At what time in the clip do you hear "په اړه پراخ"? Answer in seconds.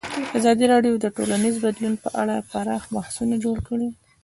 2.03-2.83